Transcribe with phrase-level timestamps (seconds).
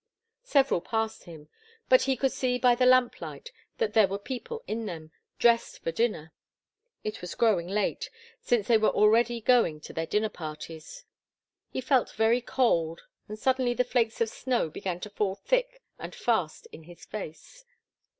[0.45, 1.47] Several passed him,
[1.87, 5.91] but he could see by the lamplight that there were people in them, dressed for
[5.91, 6.33] dinner.
[7.03, 8.09] It was growing late,
[8.39, 11.05] since they were already going to their dinner parties.
[11.69, 16.15] He felt very cold, and suddenly the flakes of snow began to fall thick and
[16.15, 17.63] fast in his face.